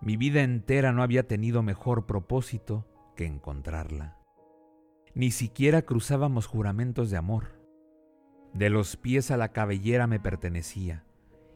mi 0.00 0.16
vida 0.16 0.42
entera 0.42 0.90
no 0.90 1.04
había 1.04 1.28
tenido 1.28 1.62
mejor 1.62 2.06
propósito 2.06 2.88
que 3.14 3.24
encontrarla. 3.24 4.18
Ni 5.14 5.30
siquiera 5.30 5.82
cruzábamos 5.82 6.48
juramentos 6.48 7.08
de 7.10 7.18
amor. 7.18 7.60
De 8.52 8.68
los 8.68 8.96
pies 8.96 9.30
a 9.30 9.36
la 9.36 9.52
cabellera 9.52 10.08
me 10.08 10.18
pertenecía, 10.18 11.04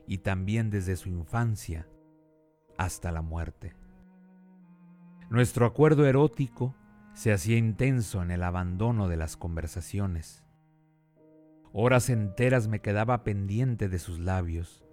y 0.07 0.18
también 0.18 0.71
desde 0.71 0.95
su 0.95 1.09
infancia 1.09 1.88
hasta 2.76 3.11
la 3.11 3.21
muerte. 3.21 3.75
Nuestro 5.30 5.66
acuerdo 5.66 6.07
erótico 6.07 6.76
se 7.14 7.33
hacía 7.33 7.57
intenso 7.57 8.23
en 8.23 8.30
el 8.30 8.45
abandono 8.45 9.09
de 9.09 9.16
las 9.16 9.37
conversaciones. 9.37 10.45
Horas 11.73 12.09
enteras 12.11 12.68
me 12.68 12.80
quedaba 12.80 13.25
pendiente 13.25 13.88
de 13.88 13.99
sus 13.99 14.21
labios, 14.21 14.88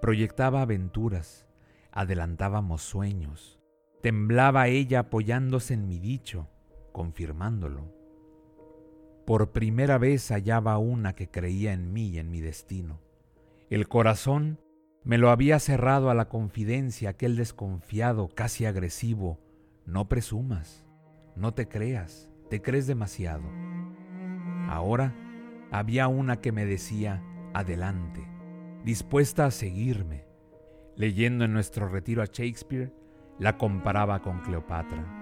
proyectaba 0.00 0.62
aventuras, 0.62 1.46
adelantábamos 1.92 2.82
sueños. 2.82 3.60
Temblaba 4.02 4.68
ella 4.68 5.00
apoyándose 5.00 5.74
en 5.74 5.88
mi 5.88 5.98
dicho, 5.98 6.48
confirmándolo. 6.92 7.92
Por 9.26 9.50
primera 9.52 9.98
vez 9.98 10.30
hallaba 10.30 10.78
una 10.78 11.14
que 11.14 11.28
creía 11.28 11.72
en 11.72 11.92
mí 11.92 12.08
y 12.08 12.18
en 12.18 12.30
mi 12.30 12.40
destino. 12.40 13.00
El 13.68 13.88
corazón 13.88 14.60
me 15.04 15.18
lo 15.18 15.30
había 15.30 15.58
cerrado 15.58 16.10
a 16.10 16.14
la 16.14 16.28
confidencia 16.28 17.10
aquel 17.10 17.36
desconfiado, 17.36 18.28
casi 18.28 18.66
agresivo. 18.66 19.40
No 19.84 20.08
presumas, 20.08 20.86
no 21.34 21.54
te 21.54 21.68
creas, 21.68 22.30
te 22.48 22.62
crees 22.62 22.86
demasiado. 22.86 23.44
Ahora 24.68 25.14
había 25.70 26.08
una 26.08 26.40
que 26.40 26.52
me 26.52 26.64
decía, 26.66 27.22
adelante, 27.52 28.37
dispuesta 28.84 29.46
a 29.46 29.50
seguirme, 29.50 30.24
leyendo 30.96 31.44
en 31.44 31.52
nuestro 31.52 31.88
retiro 31.88 32.22
a 32.22 32.26
Shakespeare, 32.26 32.92
la 33.38 33.56
comparaba 33.56 34.20
con 34.20 34.40
Cleopatra. 34.40 35.14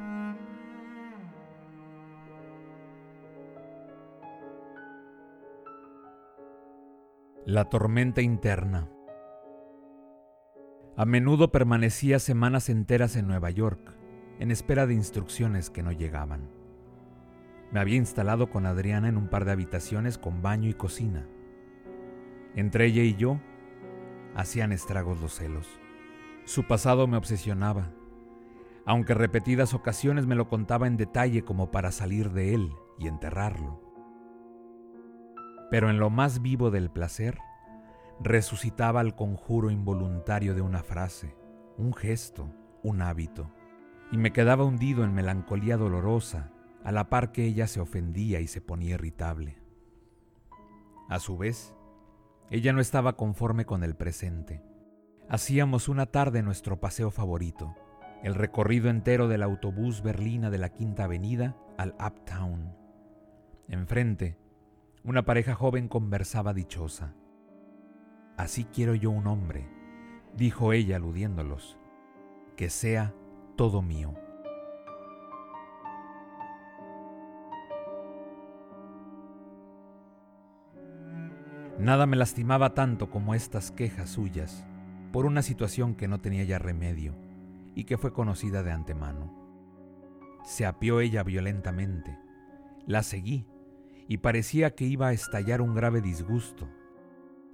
La 7.45 7.67
tormenta 7.67 8.23
interna. 8.23 8.89
A 10.97 11.05
menudo 11.05 11.53
permanecía 11.53 12.19
semanas 12.19 12.69
enteras 12.69 13.17
en 13.17 13.29
Nueva 13.29 13.51
York, 13.51 13.95
en 14.39 14.51
espera 14.51 14.87
de 14.87 14.95
instrucciones 14.95 15.71
que 15.71 15.83
no 15.83 15.93
llegaban. 15.93 16.51
Me 17.71 17.81
había 17.81 17.97
instalado 17.97 18.49
con 18.49 18.65
Adriana 18.65 19.09
en 19.09 19.17
un 19.17 19.29
par 19.29 19.45
de 19.45 19.53
habitaciones 19.53 20.19
con 20.19 20.43
baño 20.43 20.69
y 20.69 20.75
cocina. 20.75 21.27
Entre 22.57 22.87
ella 22.87 23.03
y 23.03 23.15
yo 23.15 23.39
hacían 24.35 24.73
estragos 24.73 25.21
los 25.21 25.35
celos. 25.35 25.69
Su 26.45 26.67
pasado 26.67 27.07
me 27.07 27.19
obsesionaba, 27.19 27.93
aunque 28.87 29.13
repetidas 29.13 29.75
ocasiones 29.75 30.27
me 30.27 30.37
lo 30.37 30.49
contaba 30.49 30.87
en 30.87 30.97
detalle 30.97 31.45
como 31.45 31.71
para 31.71 31.93
salir 31.93 32.31
de 32.31 32.55
él 32.55 32.73
y 32.99 33.09
enterrarlo. 33.09 33.83
Pero 35.71 35.91
en 35.91 35.99
lo 35.99 36.09
más 36.09 36.41
vivo 36.41 36.71
del 36.71 36.91
placer, 36.91 37.39
resucitaba 38.21 39.03
el 39.03 39.15
conjuro 39.15 39.71
involuntario 39.71 40.55
de 40.55 40.63
una 40.63 40.83
frase, 40.83 41.37
un 41.77 41.93
gesto, 41.93 42.51
un 42.83 43.03
hábito, 43.03 43.51
y 44.11 44.17
me 44.17 44.33
quedaba 44.33 44.65
hundido 44.65 45.05
en 45.05 45.13
melancolía 45.13 45.77
dolorosa, 45.77 46.53
a 46.85 46.93
la 46.93 47.11
par 47.11 47.33
que 47.33 47.45
ella 47.45 47.67
se 47.67 47.81
ofendía 47.81 48.41
y 48.41 48.47
se 48.47 48.63
ponía 48.63 48.95
irritable. 48.95 49.59
A 51.09 51.19
su 51.19 51.37
vez, 51.37 51.75
ella 52.51 52.73
no 52.73 52.81
estaba 52.81 53.17
conforme 53.17 53.65
con 53.65 53.83
el 53.83 53.97
presente. 53.97 54.63
Hacíamos 55.29 55.89
una 55.89 56.07
tarde 56.07 56.43
nuestro 56.43 56.79
paseo 56.79 57.11
favorito, 57.11 57.75
el 58.23 58.35
recorrido 58.35 58.89
entero 58.89 59.29
del 59.29 59.43
autobús 59.43 60.03
berlina 60.03 60.51
de 60.51 60.59
la 60.59 60.69
Quinta 60.69 61.05
Avenida 61.05 61.57
al 61.77 61.95
Uptown. 61.95 62.77
Enfrente, 63.69 64.39
una 65.03 65.25
pareja 65.25 65.55
joven 65.55 65.89
conversaba 65.89 66.55
dichosa. 66.55 67.15
así 68.37 68.65
quiero 68.65 68.95
yo 68.95 69.11
un 69.11 69.27
hombre, 69.27 69.69
dijo 70.37 70.73
ella 70.73 70.97
aludiéndolos, 70.97 71.79
que 72.57 72.71
sea 72.71 73.15
todo 73.57 73.83
mío. 73.83 74.15
Nada 81.79 82.07
me 82.07 82.17
lastimaba 82.17 82.73
tanto 82.73 83.11
como 83.11 83.35
estas 83.35 83.71
quejas 83.71 84.09
suyas 84.09 84.67
por 85.13 85.27
una 85.27 85.43
situación 85.43 85.95
que 85.95 86.09
no 86.09 86.21
tenía 86.21 86.45
ya 86.45 86.59
remedio 86.59 87.15
y 87.75 87.85
que 87.85 87.99
fue 87.99 88.15
conocida 88.15 88.63
de 88.63 88.73
antemano. 88.73 89.33
Se 90.43 90.65
apió 90.65 91.01
ella 91.01 91.23
violentamente. 91.23 92.19
La 92.87 93.03
seguí 93.03 93.47
y 94.09 94.19
parecía 94.19 94.75
que 94.75 94.85
iba 94.85 95.09
a 95.09 95.13
estallar 95.13 95.61
un 95.61 95.75
grave 95.75 96.01
disgusto, 96.01 96.67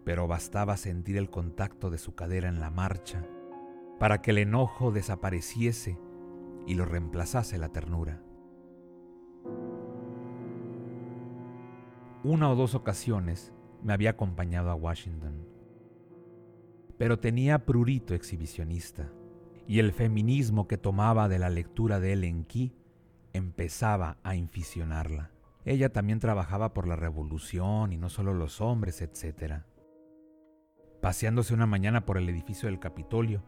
pero 0.04 0.28
bastaba 0.28 0.76
sentir 0.76 1.16
el 1.16 1.28
contacto 1.28 1.90
de 1.90 1.98
su 1.98 2.14
cadera 2.14 2.48
en 2.48 2.60
la 2.60 2.70
marcha 2.70 3.26
para 3.98 4.22
que 4.22 4.30
el 4.30 4.38
enojo 4.38 4.92
desapareciese 4.92 5.98
y 6.66 6.74
lo 6.74 6.84
reemplazase 6.84 7.58
la 7.58 7.70
ternura. 7.70 8.22
Una 12.22 12.50
o 12.50 12.54
dos 12.54 12.76
ocasiones 12.76 13.52
me 13.82 13.92
había 13.92 14.10
acompañado 14.10 14.70
a 14.70 14.74
Washington. 14.74 15.46
Pero 16.98 17.18
tenía 17.18 17.64
prurito 17.64 18.14
exhibicionista, 18.14 19.10
y 19.66 19.78
el 19.78 19.92
feminismo 19.92 20.68
que 20.68 20.78
tomaba 20.78 21.28
de 21.28 21.38
la 21.38 21.50
lectura 21.50 22.00
de 22.00 22.12
Ellen 22.12 22.44
Key 22.44 22.74
empezaba 23.32 24.18
a 24.22 24.34
inficionarla. 24.34 25.30
Ella 25.64 25.92
también 25.92 26.18
trabajaba 26.18 26.74
por 26.74 26.88
la 26.88 26.96
revolución 26.96 27.92
y 27.92 27.96
no 27.96 28.08
solo 28.08 28.34
los 28.34 28.60
hombres, 28.60 29.00
etc. 29.00 29.62
Paseándose 31.00 31.54
una 31.54 31.66
mañana 31.66 32.04
por 32.04 32.18
el 32.18 32.28
edificio 32.28 32.68
del 32.68 32.80
Capitolio, 32.80 33.42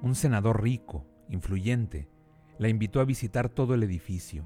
un 0.00 0.14
senador 0.14 0.62
rico, 0.62 1.06
influyente, 1.28 2.08
la 2.58 2.68
invitó 2.68 3.00
a 3.00 3.04
visitar 3.04 3.48
todo 3.48 3.74
el 3.74 3.82
edificio. 3.82 4.44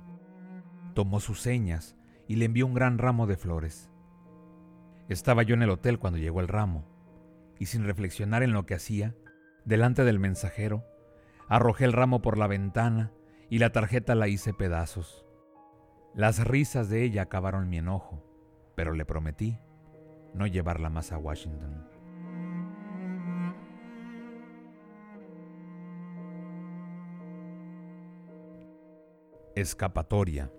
Tomó 0.95 1.21
sus 1.21 1.41
señas 1.41 1.97
y 2.27 2.37
le 2.37 2.47
envió 2.47 2.67
un 2.67 2.75
gran 2.75 2.99
ramo 2.99 3.27
de 3.27 3.37
flores. 3.37 3.91
Estaba 5.09 5.43
yo 5.43 5.55
en 5.55 5.63
el 5.63 5.71
hotel 5.71 5.99
cuando 5.99 6.19
llegó 6.19 6.41
el 6.41 6.49
ramo, 6.49 6.85
y 7.59 7.67
sin 7.67 7.85
reflexionar 7.85 8.43
en 8.43 8.53
lo 8.53 8.67
que 8.67 8.75
hacía, 8.75 9.15
delante 9.65 10.05
del 10.05 10.19
mensajero, 10.19 10.85
arrojé 11.49 11.87
el 11.87 11.93
ramo 11.93 12.21
por 12.21 12.37
la 12.37 12.47
ventana 12.47 13.11
y 13.49 13.59
la 13.59 13.73
tarjeta 13.73 14.15
la 14.15 14.29
hice 14.29 14.53
pedazos. 14.53 15.25
Las 16.15 16.47
risas 16.47 16.91
de 16.91 17.05
ella 17.05 17.23
acabaron 17.23 17.71
mi 17.71 17.79
enojo, 17.79 18.23
pero 18.75 18.93
le 18.93 19.05
prometí 19.05 19.59
no 20.35 20.47
llevarla 20.47 20.91
más 20.91 21.13
a 21.13 21.19
Washington. 21.19 21.87
Escapatoria. 29.55 30.51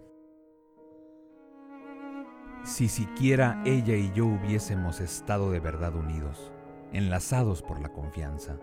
Si 2.70 2.88
siquiera 2.88 3.60
ella 3.66 3.96
y 3.96 4.12
yo 4.14 4.28
hubiésemos 4.28 5.02
estado 5.02 5.50
de 5.50 5.60
verdad 5.60 5.96
unidos, 5.96 6.54
enlazados 6.94 7.64
por 7.64 7.82
la 7.82 7.90
confianza. 7.90 8.60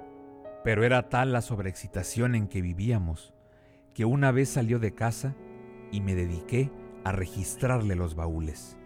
Pero 0.62 0.84
era 0.84 1.08
tal 1.08 1.32
la 1.32 1.42
sobreexcitación 1.42 2.36
en 2.36 2.46
que 2.46 2.62
vivíamos, 2.62 3.34
que 3.94 4.04
una 4.04 4.30
vez 4.30 4.48
salió 4.48 4.78
de 4.78 4.94
casa 4.94 5.34
y 5.90 6.02
me 6.02 6.14
dediqué 6.14 6.70
a 7.02 7.10
registrarle 7.10 7.96
los 7.96 8.14
baúles. 8.14 8.78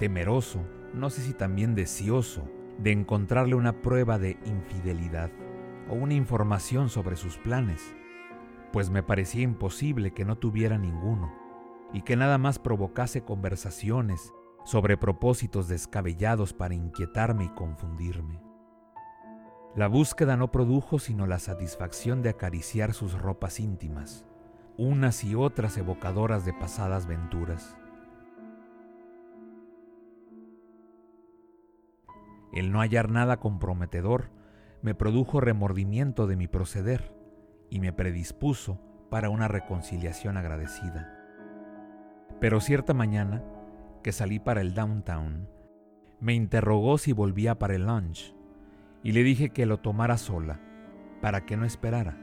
Temeroso, 0.00 0.60
no 0.92 1.08
sé 1.08 1.22
si 1.22 1.32
también 1.32 1.76
deseoso, 1.76 2.50
de 2.78 2.90
encontrarle 2.90 3.54
una 3.54 3.80
prueba 3.80 4.18
de 4.18 4.38
infidelidad 4.44 5.30
o 5.88 5.94
una 5.94 6.14
información 6.14 6.88
sobre 6.88 7.14
sus 7.14 7.38
planes, 7.38 7.94
pues 8.72 8.90
me 8.90 9.04
parecía 9.04 9.42
imposible 9.42 10.12
que 10.12 10.24
no 10.24 10.36
tuviera 10.36 10.78
ninguno 10.78 11.45
y 11.92 12.02
que 12.02 12.16
nada 12.16 12.38
más 12.38 12.58
provocase 12.58 13.22
conversaciones 13.22 14.32
sobre 14.64 14.96
propósitos 14.96 15.68
descabellados 15.68 16.52
para 16.52 16.74
inquietarme 16.74 17.44
y 17.44 17.48
confundirme. 17.50 18.40
La 19.76 19.88
búsqueda 19.88 20.36
no 20.36 20.50
produjo 20.50 20.98
sino 20.98 21.26
la 21.26 21.38
satisfacción 21.38 22.22
de 22.22 22.30
acariciar 22.30 22.94
sus 22.94 23.12
ropas 23.12 23.60
íntimas, 23.60 24.24
unas 24.78 25.22
y 25.22 25.34
otras 25.34 25.76
evocadoras 25.76 26.44
de 26.44 26.52
pasadas 26.52 27.06
venturas. 27.06 27.76
El 32.52 32.72
no 32.72 32.80
hallar 32.80 33.10
nada 33.10 33.38
comprometedor 33.38 34.30
me 34.82 34.94
produjo 34.94 35.40
remordimiento 35.40 36.26
de 36.26 36.36
mi 36.36 36.48
proceder 36.48 37.14
y 37.68 37.80
me 37.80 37.92
predispuso 37.92 38.80
para 39.10 39.28
una 39.28 39.46
reconciliación 39.46 40.36
agradecida. 40.36 41.15
Pero 42.40 42.60
cierta 42.60 42.92
mañana, 42.92 43.42
que 44.02 44.12
salí 44.12 44.38
para 44.38 44.60
el 44.60 44.74
downtown, 44.74 45.48
me 46.20 46.34
interrogó 46.34 46.98
si 46.98 47.12
volvía 47.12 47.58
para 47.58 47.74
el 47.74 47.86
lunch 47.86 48.34
y 49.02 49.12
le 49.12 49.22
dije 49.22 49.50
que 49.50 49.66
lo 49.66 49.78
tomara 49.78 50.18
sola, 50.18 50.60
para 51.22 51.46
que 51.46 51.56
no 51.56 51.64
esperara. 51.64 52.18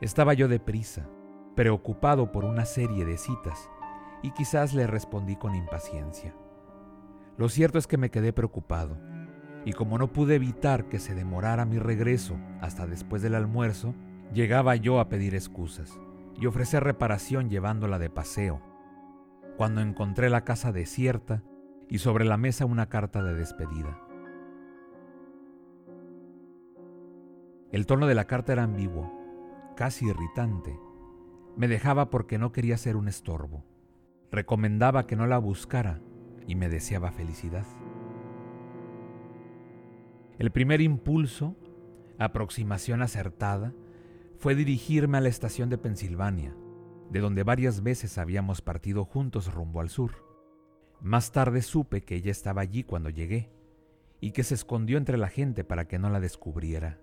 Estaba 0.00 0.34
yo 0.34 0.48
deprisa, 0.48 1.08
preocupado 1.54 2.32
por 2.32 2.44
una 2.44 2.66
serie 2.66 3.04
de 3.04 3.16
citas, 3.16 3.70
y 4.22 4.32
quizás 4.32 4.74
le 4.74 4.86
respondí 4.86 5.36
con 5.36 5.54
impaciencia. 5.54 6.34
Lo 7.38 7.48
cierto 7.48 7.78
es 7.78 7.86
que 7.86 7.96
me 7.96 8.10
quedé 8.10 8.32
preocupado, 8.32 8.98
y 9.64 9.72
como 9.72 9.98
no 9.98 10.12
pude 10.12 10.34
evitar 10.34 10.88
que 10.88 10.98
se 10.98 11.14
demorara 11.14 11.64
mi 11.64 11.78
regreso 11.78 12.36
hasta 12.60 12.86
después 12.86 13.22
del 13.22 13.36
almuerzo, 13.36 13.94
llegaba 14.32 14.76
yo 14.76 15.00
a 15.00 15.08
pedir 15.08 15.34
excusas 15.34 15.98
y 16.38 16.46
ofrecer 16.46 16.84
reparación 16.84 17.48
llevándola 17.48 17.98
de 17.98 18.10
paseo, 18.10 18.60
cuando 19.56 19.80
encontré 19.80 20.28
la 20.30 20.44
casa 20.44 20.72
desierta 20.72 21.42
y 21.88 21.98
sobre 21.98 22.24
la 22.24 22.36
mesa 22.36 22.66
una 22.66 22.88
carta 22.88 23.22
de 23.22 23.34
despedida. 23.34 24.00
El 27.72 27.86
tono 27.86 28.06
de 28.06 28.14
la 28.14 28.26
carta 28.26 28.52
era 28.52 28.62
ambiguo, 28.62 29.12
casi 29.76 30.06
irritante. 30.06 30.78
Me 31.56 31.68
dejaba 31.68 32.10
porque 32.10 32.38
no 32.38 32.52
quería 32.52 32.76
ser 32.76 32.96
un 32.96 33.08
estorbo. 33.08 33.64
Recomendaba 34.30 35.06
que 35.06 35.16
no 35.16 35.26
la 35.26 35.38
buscara 35.38 36.00
y 36.46 36.54
me 36.54 36.68
deseaba 36.68 37.12
felicidad. 37.12 37.66
El 40.38 40.50
primer 40.50 40.80
impulso, 40.80 41.56
aproximación 42.18 43.02
acertada, 43.02 43.72
fue 44.38 44.54
dirigirme 44.54 45.18
a 45.18 45.20
la 45.20 45.28
estación 45.28 45.70
de 45.70 45.78
Pensilvania, 45.78 46.54
de 47.10 47.20
donde 47.20 47.42
varias 47.42 47.82
veces 47.82 48.18
habíamos 48.18 48.60
partido 48.60 49.04
juntos 49.04 49.52
rumbo 49.52 49.80
al 49.80 49.88
sur. 49.88 50.12
Más 51.00 51.32
tarde 51.32 51.62
supe 51.62 52.02
que 52.02 52.16
ella 52.16 52.30
estaba 52.30 52.62
allí 52.62 52.82
cuando 52.82 53.10
llegué 53.10 53.50
y 54.20 54.32
que 54.32 54.44
se 54.44 54.54
escondió 54.54 54.98
entre 54.98 55.18
la 55.18 55.28
gente 55.28 55.64
para 55.64 55.86
que 55.86 55.98
no 55.98 56.10
la 56.10 56.20
descubriera. 56.20 56.98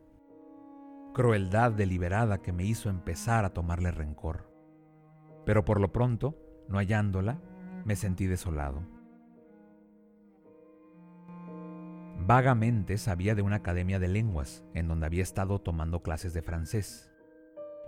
Crueldad 1.14 1.72
deliberada 1.72 2.42
que 2.42 2.52
me 2.52 2.66
hizo 2.66 2.90
empezar 2.90 3.46
a 3.46 3.54
tomarle 3.54 3.92
rencor. 3.92 4.52
Pero 5.46 5.64
por 5.64 5.80
lo 5.80 5.94
pronto, 5.94 6.38
no 6.68 6.78
hallándola, 6.78 7.40
me 7.86 7.96
sentí 7.96 8.26
desolado. 8.26 8.82
Vagamente 12.26 12.98
sabía 12.98 13.36
de 13.36 13.42
una 13.42 13.58
academia 13.58 14.00
de 14.00 14.08
lenguas 14.08 14.64
en 14.74 14.88
donde 14.88 15.06
había 15.06 15.24
estado 15.24 15.60
tomando 15.60 16.02
clases 16.02 16.34
de 16.34 16.42
francés. 16.42 17.13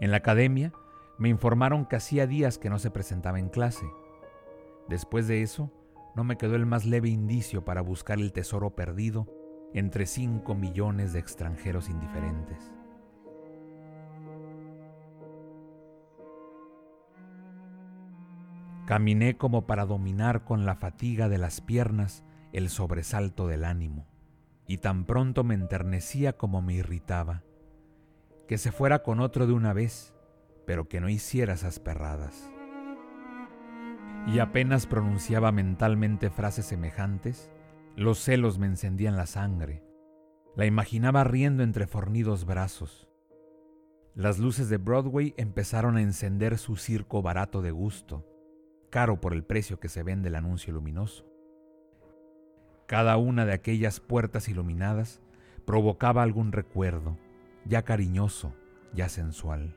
En 0.02 0.12
la 0.12 0.18
academia 0.18 0.74
me 1.18 1.30
informaron 1.30 1.86
que 1.86 1.96
hacía 1.96 2.28
días 2.28 2.58
que 2.58 2.70
no 2.70 2.80
se 2.80 2.92
presentaba 2.92 3.40
en 3.40 3.48
clase. 3.48 3.86
Después 4.90 5.28
de 5.28 5.42
eso, 5.42 5.72
no 6.16 6.24
me 6.26 6.38
quedó 6.38 6.56
el 6.56 6.66
más 6.66 6.86
leve 6.86 7.10
indicio 7.10 7.64
para 7.64 7.82
buscar 7.82 8.20
el 8.20 8.34
tesoro 8.34 8.76
perdido 8.76 9.28
entre 9.74 10.06
cinco 10.06 10.54
millones 10.54 11.14
de 11.14 11.20
extranjeros 11.20 11.90
indiferentes. 11.90 12.72
Caminé 18.86 19.38
como 19.38 19.66
para 19.66 19.86
dominar 19.86 20.44
con 20.44 20.66
la 20.66 20.76
fatiga 20.76 21.28
de 21.28 21.38
las 21.38 21.62
piernas 21.62 22.24
el 22.52 22.70
sobresalto 22.70 23.48
del 23.48 23.64
ánimo, 23.64 24.06
y 24.68 24.78
tan 24.78 25.06
pronto 25.06 25.44
me 25.44 25.56
enternecía 25.56 26.34
como 26.34 26.62
me 26.62 26.76
irritaba 26.76 27.44
que 28.48 28.58
se 28.58 28.72
fuera 28.72 29.04
con 29.04 29.20
otro 29.20 29.48
de 29.48 29.54
una 29.54 29.74
vez, 29.74 30.14
pero 30.66 30.88
que 30.88 31.02
no 31.02 31.10
hiciera 31.10 31.54
esas 31.54 31.80
perradas. 31.80 32.52
Y 34.28 34.40
apenas 34.40 34.88
pronunciaba 34.88 35.52
mentalmente 35.52 36.30
frases 36.30 36.66
semejantes, 36.66 37.52
los 37.96 38.20
celos 38.20 38.58
me 38.58 38.66
encendían 38.66 39.16
la 39.16 39.26
sangre. 39.26 39.84
La 40.56 40.66
imaginaba 40.66 41.24
riendo 41.24 41.64
entre 41.64 41.88
fornidos 41.88 42.46
brazos. 42.46 43.08
Las 44.16 44.40
luces 44.40 44.70
de 44.70 44.78
Broadway 44.78 45.34
empezaron 45.38 45.98
a 45.98 46.02
encender 46.02 46.58
su 46.58 46.78
circo 46.78 47.22
barato 47.22 47.62
de 47.62 47.72
gusto, 47.72 48.26
caro 48.90 49.20
por 49.20 49.34
el 49.34 49.44
precio 49.44 49.80
que 49.80 49.90
se 49.90 50.04
vende 50.04 50.30
el 50.30 50.36
anuncio 50.36 50.74
luminoso. 50.74 51.26
Cada 52.88 53.18
una 53.18 53.46
de 53.46 53.54
aquellas 53.54 54.00
puertas 54.00 54.48
iluminadas 54.48 55.22
provocaba 55.66 56.24
algún 56.24 56.52
recuerdo, 56.52 57.18
ya 57.66 57.84
cariñoso, 57.84 58.56
ya 58.94 59.10
sensual. 59.10 59.76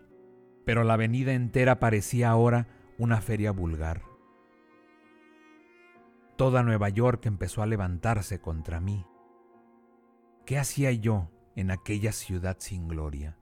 Pero 0.65 0.85
la 0.85 0.95
avenida 0.95 1.33
entera 1.33 1.81
parecía 1.81 2.31
ahora 2.31 2.69
una 2.99 3.21
feria 3.21 3.53
vulgar. 3.53 4.03
Toda 6.37 6.63
Nueva 6.63 6.89
York 6.89 7.27
empezó 7.27 7.63
a 7.63 7.67
levantarse 7.67 8.41
contra 8.41 8.81
mí. 8.81 9.07
¿Qué 10.47 10.59
hacía 10.59 10.93
yo 10.93 11.31
en 11.57 11.71
aquella 11.71 12.13
ciudad 12.13 12.57
sin 12.61 12.87
gloria? 12.87 13.37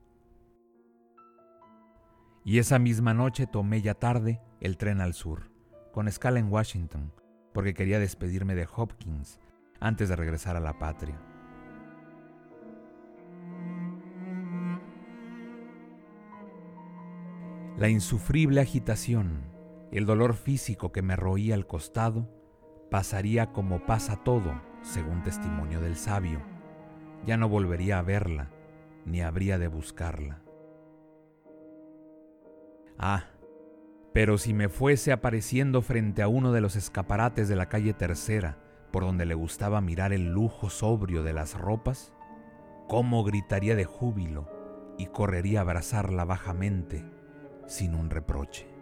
Y 2.43 2.59
esa 2.59 2.79
misma 2.79 3.13
noche 3.13 3.45
tomé 3.45 3.81
ya 3.81 3.93
tarde 3.93 4.41
el 4.61 4.77
tren 4.77 5.01
al 5.01 5.13
sur, 5.13 5.51
con 5.91 6.07
escala 6.07 6.39
en 6.39 6.51
Washington, 6.51 7.13
porque 7.53 7.73
quería 7.73 7.99
despedirme 7.99 8.55
de 8.55 8.67
Hopkins 8.73 9.39
antes 9.79 10.09
de 10.09 10.15
regresar 10.15 10.55
a 10.55 10.61
la 10.61 10.79
patria. 10.79 11.19
La 17.77 17.89
insufrible 17.89 18.59
agitación, 18.59 19.43
el 19.91 20.07
dolor 20.07 20.33
físico 20.33 20.91
que 20.91 21.03
me 21.03 21.15
roía 21.15 21.53
al 21.53 21.67
costado, 21.67 22.27
pasaría 22.89 23.53
como 23.53 23.85
pasa 23.85 24.23
todo, 24.23 24.59
según 24.81 25.21
testimonio 25.21 25.79
del 25.79 25.95
sabio. 25.95 26.41
Ya 27.27 27.37
no 27.37 27.47
volvería 27.47 27.99
a 27.99 28.01
verla, 28.01 28.49
ni 29.05 29.21
habría 29.21 29.59
de 29.59 29.67
buscarla. 29.67 30.41
Ah, 32.97 33.25
pero 34.11 34.39
si 34.39 34.55
me 34.55 34.69
fuese 34.69 35.11
apareciendo 35.11 35.83
frente 35.83 36.23
a 36.23 36.27
uno 36.27 36.53
de 36.53 36.61
los 36.61 36.75
escaparates 36.75 37.47
de 37.47 37.57
la 37.57 37.69
calle 37.69 37.93
Tercera, 37.93 38.57
por 38.91 39.03
donde 39.03 39.27
le 39.27 39.35
gustaba 39.35 39.81
mirar 39.81 40.13
el 40.13 40.31
lujo 40.31 40.71
sobrio 40.71 41.21
de 41.21 41.33
las 41.33 41.53
ropas, 41.53 42.11
cómo 42.87 43.23
gritaría 43.23 43.75
de 43.75 43.85
júbilo 43.85 44.49
y 44.97 45.05
correría 45.05 45.59
a 45.59 45.61
abrazarla 45.61 46.25
bajamente 46.25 47.16
sin 47.67 47.93
un 47.93 48.09
reproche. 48.09 48.76